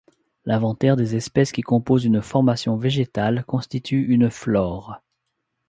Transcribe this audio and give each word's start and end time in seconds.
L'inventaire 0.45 0.95
des 0.95 1.15
espèces 1.15 1.51
qui 1.51 1.61
composent 1.61 2.05
une 2.05 2.23
formation 2.23 2.75
végétale 2.75 3.43
constitue 3.45 4.01
une 4.11 4.31
flore. 4.31 4.99